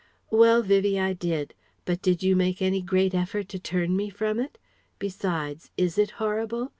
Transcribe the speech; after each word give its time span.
"Well, 0.31 0.63
Vivie. 0.63 0.99
I 0.99 1.13
did. 1.13 1.53
But 1.85 2.01
did 2.01 2.23
you 2.23 2.35
make 2.35 2.59
any 2.59 2.81
great 2.81 3.13
effort 3.13 3.47
to 3.49 3.59
turn 3.59 3.95
me 3.95 4.09
from 4.09 4.39
it? 4.39 4.57
Besides, 4.97 5.69
is 5.77 5.95
it 5.99 6.09
horrible? 6.17 6.69